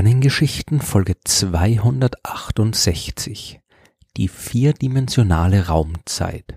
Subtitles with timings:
[0.00, 3.60] Sternengeschichten Folge 268
[4.16, 6.56] Die vierdimensionale Raumzeit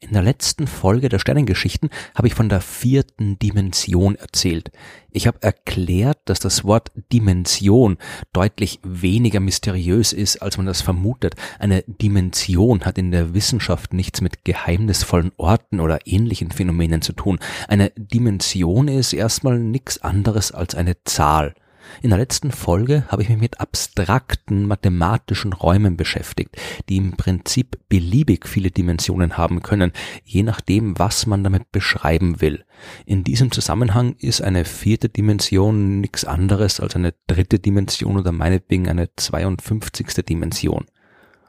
[0.00, 4.70] In der letzten Folge der Sternengeschichten habe ich von der vierten Dimension erzählt.
[5.10, 7.98] Ich habe erklärt, dass das Wort Dimension
[8.32, 11.34] deutlich weniger mysteriös ist, als man das vermutet.
[11.58, 17.40] Eine Dimension hat in der Wissenschaft nichts mit geheimnisvollen Orten oder ähnlichen Phänomenen zu tun.
[17.68, 21.54] Eine Dimension ist erstmal nichts anderes als eine Zahl.
[22.02, 26.56] In der letzten Folge habe ich mich mit abstrakten mathematischen Räumen beschäftigt,
[26.88, 29.92] die im Prinzip beliebig viele Dimensionen haben können,
[30.24, 32.64] je nachdem, was man damit beschreiben will.
[33.06, 38.88] In diesem Zusammenhang ist eine vierte Dimension nichts anderes als eine dritte Dimension oder meinetwegen
[38.88, 40.24] eine 52.
[40.24, 40.86] Dimension.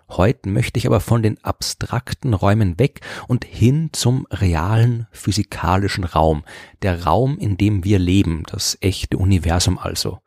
[0.09, 6.43] Heute möchte ich aber von den abstrakten Räumen weg und hin zum realen physikalischen Raum,
[6.83, 10.19] der Raum, in dem wir leben, das echte Universum also.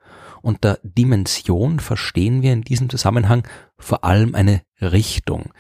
[0.42, 3.46] Unter Dimension verstehen wir in diesem Zusammenhang
[3.78, 5.52] vor allem eine Richtung.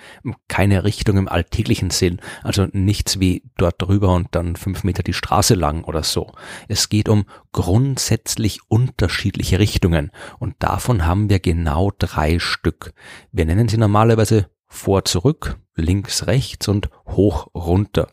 [0.48, 5.12] Keine Richtung im alltäglichen Sinn, also nichts wie dort drüber und dann fünf Meter die
[5.12, 6.32] Straße lang oder so.
[6.68, 12.92] Es geht um grundsätzlich unterschiedliche Richtungen und davon haben wir genau drei Stück.
[13.32, 18.08] Wir nennen sie normalerweise vor zurück, links rechts und hoch runter.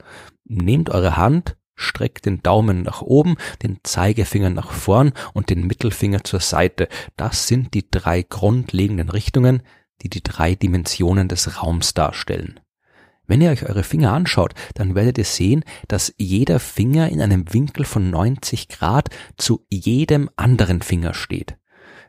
[0.45, 6.23] Nehmt eure Hand, Streckt den Daumen nach oben, den Zeigefinger nach vorn und den Mittelfinger
[6.23, 6.87] zur Seite.
[7.17, 9.61] Das sind die drei grundlegenden Richtungen,
[10.01, 12.59] die die drei Dimensionen des Raums darstellen.
[13.27, 17.51] Wenn ihr euch eure Finger anschaut, dann werdet ihr sehen, dass jeder Finger in einem
[17.53, 21.57] Winkel von 90 Grad zu jedem anderen Finger steht.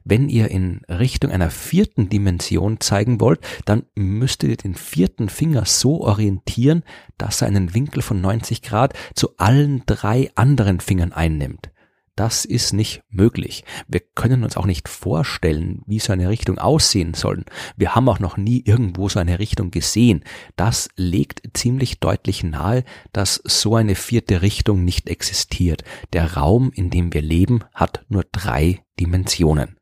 [0.08, 5.64] Wenn ihr in Richtung einer vierten Dimension zeigen wollt, dann müsstet ihr den vierten Finger
[5.64, 6.84] so orientieren,
[7.18, 11.70] dass er einen Winkel von 90 Grad zu allen drei anderen Fingern einnimmt.
[12.16, 13.62] Das ist nicht möglich.
[13.88, 17.44] Wir können uns auch nicht vorstellen, wie so eine Richtung aussehen soll.
[17.76, 20.24] Wir haben auch noch nie irgendwo so eine Richtung gesehen.
[20.56, 25.84] Das legt ziemlich deutlich nahe, dass so eine vierte Richtung nicht existiert.
[26.14, 29.76] Der Raum, in dem wir leben, hat nur drei Dimensionen.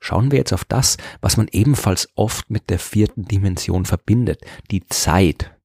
[0.00, 4.86] Schauen wir jetzt auf das, was man ebenfalls oft mit der vierten Dimension verbindet, die
[4.86, 5.57] Zeit.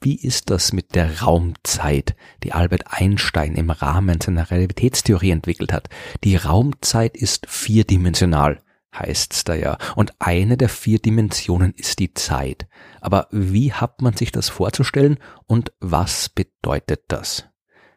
[0.00, 5.88] Wie ist das mit der Raumzeit, die Albert Einstein im Rahmen seiner Relativitätstheorie entwickelt hat?
[6.22, 8.60] Die Raumzeit ist vierdimensional,
[8.96, 12.68] heißt's da ja, und eine der vier Dimensionen ist die Zeit.
[13.00, 17.48] Aber wie hat man sich das vorzustellen und was bedeutet das?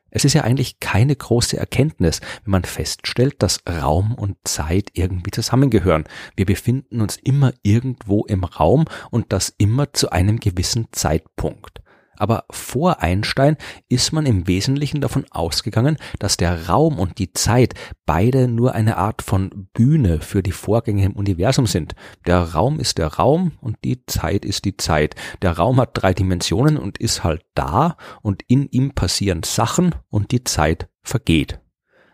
[0.09, 5.31] Es ist ja eigentlich keine große Erkenntnis, wenn man feststellt, dass Raum und Zeit irgendwie
[5.31, 6.05] zusammengehören.
[6.35, 11.81] Wir befinden uns immer irgendwo im Raum und das immer zu einem gewissen Zeitpunkt.
[12.17, 13.57] Aber vor Einstein
[13.89, 17.73] ist man im Wesentlichen davon ausgegangen, dass der Raum und die Zeit
[18.05, 21.95] beide nur eine Art von Bühne für die Vorgänge im Universum sind.
[22.25, 25.15] Der Raum ist der Raum und die Zeit ist die Zeit.
[25.41, 30.31] Der Raum hat drei Dimensionen und ist halt da und in ihm passieren Sachen und
[30.31, 31.59] die Zeit vergeht.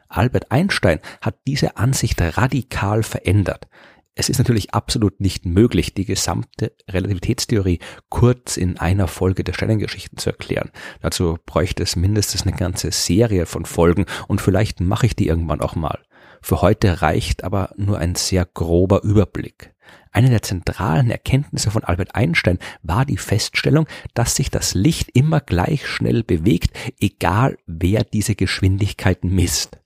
[0.07, 3.67] Albert Einstein hat diese Ansicht radikal verändert.
[4.15, 7.79] Es ist natürlich absolut nicht möglich, die gesamte Relativitätstheorie
[8.09, 10.69] kurz in einer Folge der Sternengeschichten zu erklären.
[11.01, 15.61] Dazu bräuchte es mindestens eine ganze Serie von Folgen und vielleicht mache ich die irgendwann
[15.61, 15.99] auch mal.
[16.43, 19.73] Für heute reicht aber nur ein sehr grober Überblick.
[20.11, 25.41] Eine der zentralen Erkenntnisse von Albert Einstein war die Feststellung, dass sich das Licht immer
[25.41, 29.79] gleich schnell bewegt, egal wer diese Geschwindigkeit misst.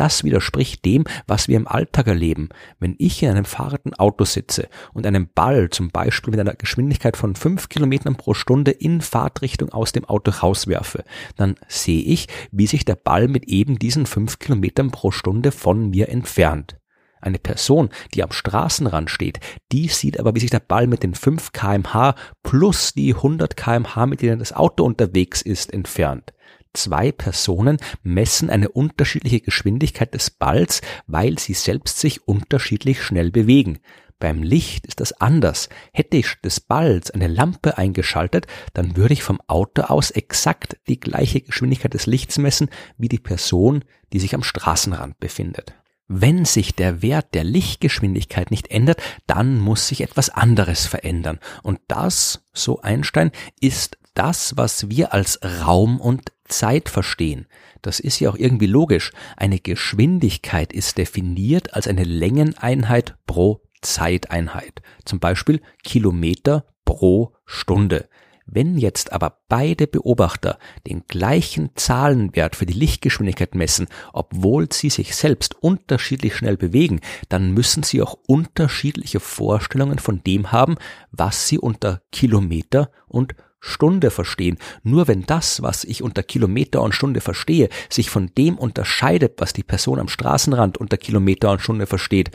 [0.00, 2.48] Das widerspricht dem, was wir im Alltag erleben.
[2.78, 7.18] Wenn ich in einem fahrenden Auto sitze und einen Ball zum Beispiel mit einer Geschwindigkeit
[7.18, 11.04] von fünf Kilometern pro Stunde in Fahrtrichtung aus dem Auto rauswerfe,
[11.36, 15.90] dann sehe ich, wie sich der Ball mit eben diesen fünf Kilometern pro Stunde von
[15.90, 16.78] mir entfernt.
[17.20, 19.38] Eine Person, die am Straßenrand steht,
[19.70, 24.06] die sieht aber, wie sich der Ball mit den 5 kmh plus die 100 kmh,
[24.06, 26.32] mit denen das Auto unterwegs ist, entfernt
[26.72, 33.78] zwei Personen messen eine unterschiedliche Geschwindigkeit des Balls, weil sie selbst sich unterschiedlich schnell bewegen.
[34.20, 35.70] Beim Licht ist das anders.
[35.92, 41.00] Hätte ich des Balls eine Lampe eingeschaltet, dann würde ich vom Auto aus exakt die
[41.00, 42.68] gleiche Geschwindigkeit des Lichts messen
[42.98, 43.82] wie die Person,
[44.12, 45.74] die sich am Straßenrand befindet.
[46.06, 51.38] Wenn sich der Wert der Lichtgeschwindigkeit nicht ändert, dann muss sich etwas anderes verändern.
[51.62, 53.30] Und das, so Einstein,
[53.60, 57.46] ist das, was wir als Raum und Zeit verstehen.
[57.82, 59.12] Das ist ja auch irgendwie logisch.
[59.36, 64.82] Eine Geschwindigkeit ist definiert als eine Längeneinheit pro Zeiteinheit.
[65.04, 68.08] Zum Beispiel Kilometer pro Stunde.
[68.52, 70.58] Wenn jetzt aber beide Beobachter
[70.88, 77.52] den gleichen Zahlenwert für die Lichtgeschwindigkeit messen, obwohl sie sich selbst unterschiedlich schnell bewegen, dann
[77.52, 80.74] müssen sie auch unterschiedliche Vorstellungen von dem haben,
[81.12, 84.58] was sie unter Kilometer und Stunde verstehen.
[84.82, 89.52] Nur wenn das, was ich unter Kilometer und Stunde verstehe, sich von dem unterscheidet, was
[89.52, 92.30] die Person am Straßenrand unter Kilometer und Stunde versteht,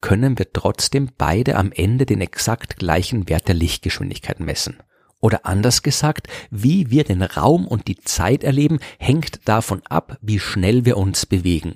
[0.00, 4.78] können wir trotzdem beide am Ende den exakt gleichen Wert der Lichtgeschwindigkeit messen.
[5.20, 10.38] Oder anders gesagt, wie wir den Raum und die Zeit erleben, hängt davon ab, wie
[10.38, 11.74] schnell wir uns bewegen.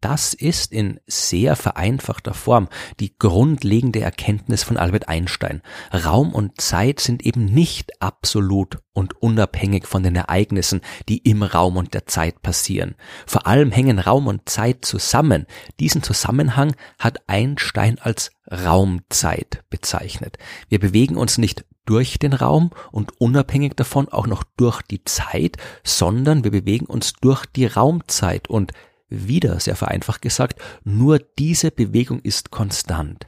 [0.00, 2.68] Das ist in sehr vereinfachter Form
[3.00, 5.60] die grundlegende Erkenntnis von Albert Einstein.
[5.92, 11.76] Raum und Zeit sind eben nicht absolut und unabhängig von den Ereignissen, die im Raum
[11.76, 12.94] und der Zeit passieren.
[13.26, 15.46] Vor allem hängen Raum und Zeit zusammen.
[15.80, 20.38] Diesen Zusammenhang hat Einstein als Raumzeit bezeichnet.
[20.68, 25.56] Wir bewegen uns nicht durch den Raum und unabhängig davon auch noch durch die Zeit,
[25.82, 28.72] sondern wir bewegen uns durch die Raumzeit und
[29.08, 33.26] wieder sehr vereinfacht gesagt, nur diese Bewegung ist konstant.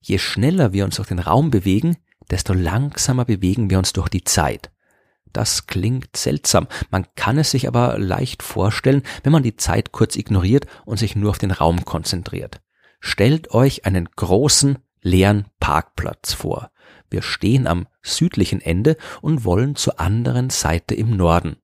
[0.00, 1.96] Je schneller wir uns durch den Raum bewegen,
[2.30, 4.70] desto langsamer bewegen wir uns durch die Zeit.
[5.32, 10.16] Das klingt seltsam, man kann es sich aber leicht vorstellen, wenn man die Zeit kurz
[10.16, 12.60] ignoriert und sich nur auf den Raum konzentriert.
[13.00, 16.70] Stellt euch einen großen, leeren Parkplatz vor.
[17.10, 21.56] Wir stehen am südlichen Ende und wollen zur anderen Seite im Norden.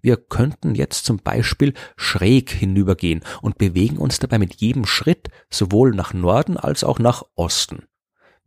[0.00, 5.94] Wir könnten jetzt zum Beispiel schräg hinübergehen und bewegen uns dabei mit jedem Schritt sowohl
[5.94, 7.84] nach Norden als auch nach Osten.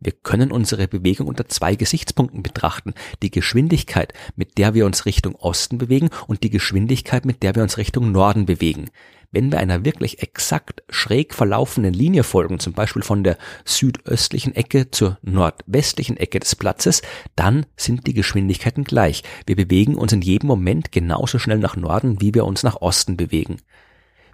[0.04, 2.92] Wir können unsere Bewegung unter zwei Gesichtspunkten betrachten.
[3.22, 7.62] Die Geschwindigkeit, mit der wir uns Richtung Osten bewegen und die Geschwindigkeit, mit der wir
[7.62, 8.90] uns Richtung Norden bewegen.
[9.32, 14.90] Wenn wir einer wirklich exakt schräg verlaufenden Linie folgen, zum Beispiel von der südöstlichen Ecke
[14.90, 17.00] zur nordwestlichen Ecke des Platzes,
[17.34, 19.22] dann sind die Geschwindigkeiten gleich.
[19.46, 23.16] Wir bewegen uns in jedem Moment genauso schnell nach Norden, wie wir uns nach Osten
[23.16, 23.56] bewegen.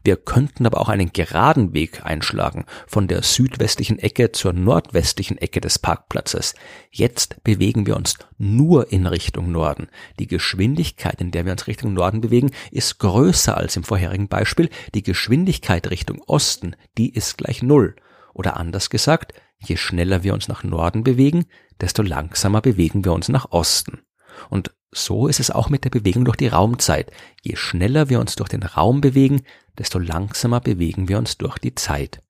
[0.04, 5.60] Wir könnten aber auch einen geraden Weg einschlagen, von der südwestlichen Ecke zur nordwestlichen Ecke
[5.60, 6.54] des Parkplatzes.
[6.90, 9.88] Jetzt bewegen wir uns nur in Richtung Norden.
[10.18, 14.70] Die Geschwindigkeit, in der wir uns Richtung Norden bewegen, ist größer als im vorherigen Beispiel.
[14.94, 17.96] Die Geschwindigkeit Richtung Osten, die ist gleich Null.
[18.34, 21.46] Oder anders gesagt, je schneller wir uns nach Norden bewegen,
[21.80, 24.00] desto langsamer bewegen wir uns nach Osten.
[24.48, 27.10] Und so ist es auch mit der Bewegung durch die Raumzeit.
[27.42, 29.42] Je schneller wir uns durch den Raum bewegen,
[29.78, 32.22] desto langsamer bewegen wir uns durch die Zeit.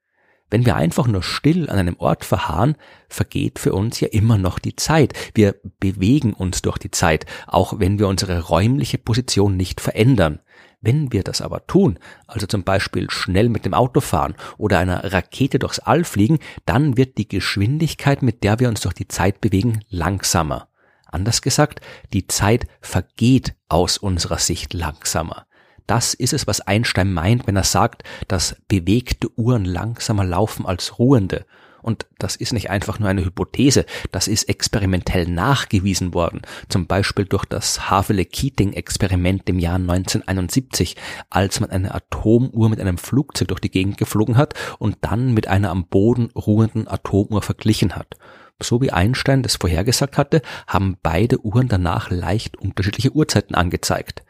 [0.51, 2.77] Wenn wir einfach nur still an einem Ort verharren,
[3.09, 5.13] vergeht für uns ja immer noch die Zeit.
[5.35, 10.41] Wir bewegen uns durch die Zeit, auch wenn wir unsere räumliche Position nicht verändern.
[10.81, 15.13] Wenn wir das aber tun, also zum Beispiel schnell mit dem Auto fahren oder einer
[15.13, 19.41] Rakete durchs All fliegen, dann wird die Geschwindigkeit, mit der wir uns durch die Zeit
[19.41, 20.69] bewegen, langsamer.
[21.09, 21.81] Anders gesagt,
[22.13, 25.47] die Zeit vergeht aus unserer Sicht langsamer.
[25.87, 30.99] Das ist es, was Einstein meint, wenn er sagt, dass bewegte Uhren langsamer laufen als
[30.99, 31.47] ruhende.
[31.81, 37.25] Und das ist nicht einfach nur eine Hypothese, das ist experimentell nachgewiesen worden, zum Beispiel
[37.25, 40.97] durch das Havele-Keating-Experiment im Jahr 1971,
[41.31, 45.49] als man eine Atomuhr mit einem Flugzeug durch die Gegend geflogen hat und dann mit
[45.49, 48.17] einer am Boden ruhenden Atomuhr verglichen hat.
[48.61, 54.25] So wie Einstein das vorhergesagt hatte, haben beide Uhren danach leicht unterschiedliche Uhrzeiten angezeigt.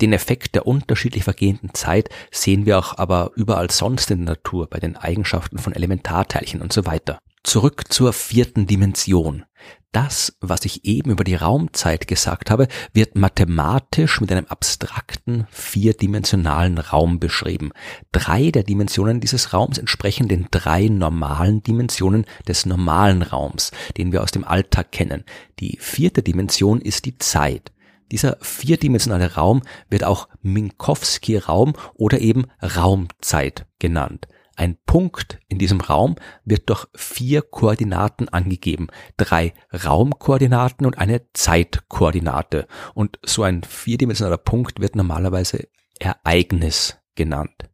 [0.00, 4.68] Den Effekt der unterschiedlich vergehenden Zeit sehen wir auch aber überall sonst in der Natur,
[4.68, 7.18] bei den Eigenschaften von Elementarteilchen und so weiter.
[7.42, 9.44] Zurück zur vierten Dimension.
[9.92, 16.78] Das, was ich eben über die Raumzeit gesagt habe, wird mathematisch mit einem abstrakten, vierdimensionalen
[16.78, 17.72] Raum beschrieben.
[18.10, 24.22] Drei der Dimensionen dieses Raums entsprechen den drei normalen Dimensionen des normalen Raums, den wir
[24.22, 25.24] aus dem Alltag kennen.
[25.60, 27.70] Die vierte Dimension ist die Zeit.
[28.10, 34.26] Dieser vierdimensionale Raum wird auch Minkowski-Raum oder eben Raumzeit genannt.
[34.56, 38.88] Ein Punkt in diesem Raum wird durch vier Koordinaten angegeben.
[39.16, 42.66] Drei Raumkoordinaten und eine Zeitkoordinate.
[42.94, 45.68] Und so ein vierdimensionaler Punkt wird normalerweise
[45.98, 47.70] Ereignis genannt.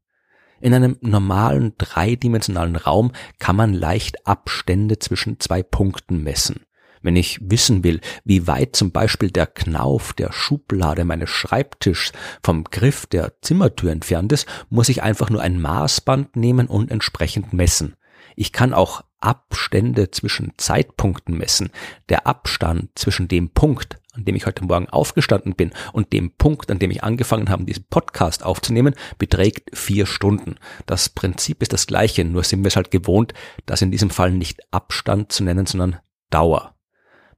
[0.61, 6.65] In einem normalen dreidimensionalen Raum kann man leicht Abstände zwischen zwei Punkten messen.
[7.03, 12.13] Wenn ich wissen will, wie weit zum Beispiel der Knauf der Schublade meines Schreibtischs
[12.43, 17.53] vom Griff der Zimmertür entfernt ist, muss ich einfach nur ein Maßband nehmen und entsprechend
[17.53, 17.97] messen.
[18.37, 21.71] Ich kann auch Abstände zwischen Zeitpunkten messen.
[22.09, 26.71] Der Abstand zwischen dem Punkt, an dem ich heute Morgen aufgestanden bin und dem Punkt,
[26.71, 30.57] an dem ich angefangen habe, diesen Podcast aufzunehmen, beträgt vier Stunden.
[30.87, 33.35] Das Prinzip ist das gleiche, nur sind wir es halt gewohnt,
[33.67, 35.99] das in diesem Fall nicht Abstand zu nennen, sondern
[36.31, 36.78] Dauer.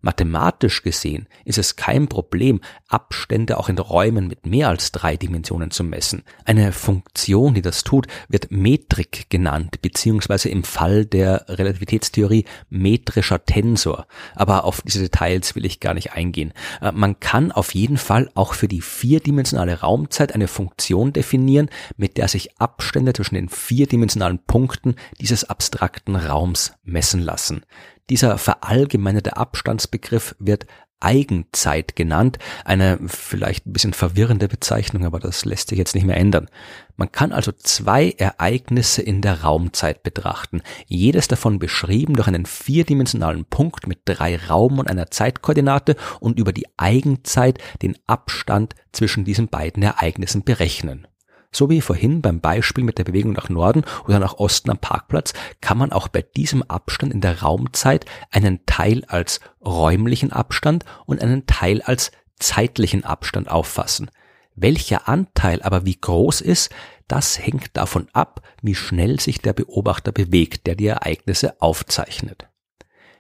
[0.03, 5.71] Mathematisch gesehen ist es kein Problem, Abstände auch in Räumen mit mehr als drei Dimensionen
[5.71, 6.23] zu messen.
[6.45, 14.07] Eine Funktion, die das tut, wird Metrik genannt, beziehungsweise im Fall der Relativitätstheorie metrischer Tensor.
[14.35, 16.53] Aber auf diese Details will ich gar nicht eingehen.
[16.81, 22.17] Äh, man kann auf jeden Fall auch für die vierdimensionale Raumzeit eine Funktion definieren, mit
[22.17, 27.63] der sich Abstände zwischen den vierdimensionalen Punkten dieses abstrakten Raums messen lassen.
[28.11, 30.67] Dieser verallgemeinerte Abstandsbegriff wird
[31.01, 32.39] Eigenzeit genannt.
[32.65, 36.49] Eine vielleicht ein bisschen verwirrende Bezeichnung, aber das lässt sich jetzt nicht mehr ändern.
[36.97, 43.47] Man kann also zwei Ereignisse in der Raumzeit betrachten, jedes davon beschrieben durch einen vierdimensionalen
[43.47, 49.49] Punkt mit drei Raum- und einer Zeitkoordinate und über die Eigenzeit den Abstand zwischen diesen
[49.49, 51.07] beiden Ereignissen berechnen.
[51.53, 55.33] So wie vorhin beim Beispiel mit der Bewegung nach Norden oder nach Osten am Parkplatz
[55.61, 61.21] kann man auch bei diesem Abstand in der Raumzeit einen Teil als räumlichen Abstand und
[61.21, 64.11] einen Teil als zeitlichen Abstand auffassen.
[64.55, 66.71] Welcher Anteil aber wie groß ist,
[67.09, 72.49] das hängt davon ab, wie schnell sich der Beobachter bewegt, der die Ereignisse aufzeichnet.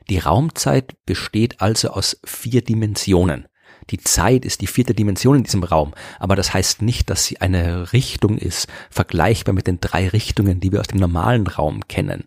[0.08, 3.46] Die Raumzeit besteht also aus vier Dimensionen.
[3.90, 7.40] Die Zeit ist die vierte Dimension in diesem Raum, aber das heißt nicht, dass sie
[7.40, 12.25] eine Richtung ist, vergleichbar mit den drei Richtungen, die wir aus dem normalen Raum kennen.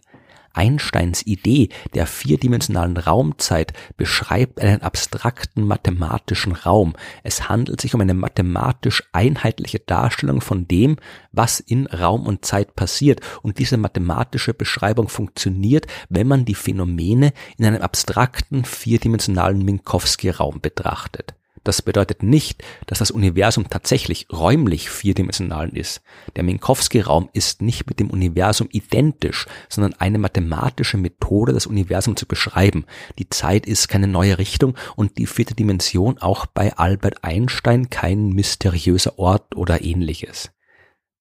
[0.53, 6.93] Einsteins Idee der vierdimensionalen Raumzeit beschreibt einen abstrakten mathematischen Raum.
[7.24, 10.98] Es handelt sich um eine mathematisch einheitliche Darstellung von dem,
[11.32, 13.22] was in Raum und Zeit passiert.
[13.41, 21.34] Und diese mathematische Beschreibung funktioniert, wenn man die Phänomene in einem abstrakten vierdimensionalen Minkowski-Raum betrachtet.
[21.63, 26.01] Das bedeutet nicht, dass das Universum tatsächlich räumlich vierdimensional ist.
[26.36, 32.25] Der Minkowski-Raum ist nicht mit dem Universum identisch, sondern eine mathematische Methode, das Universum zu
[32.25, 32.86] beschreiben.
[33.17, 38.29] Die Zeit ist keine neue Richtung und die vierte Dimension auch bei Albert Einstein kein
[38.29, 40.51] mysteriöser Ort oder ähnliches.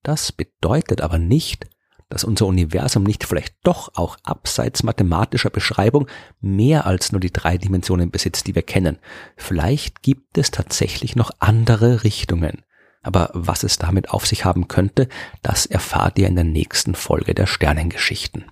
[0.02, 1.66] Das bedeutet aber nicht,
[2.12, 6.08] dass unser Universum nicht vielleicht doch auch abseits mathematischer Beschreibung
[6.42, 8.98] mehr als nur die drei Dimensionen besitzt, die wir kennen.
[9.34, 12.64] Vielleicht gibt es tatsächlich noch andere Richtungen.
[13.02, 15.08] Aber was es damit auf sich haben könnte,
[15.42, 18.44] das erfahrt ihr in der nächsten Folge der Sternengeschichten.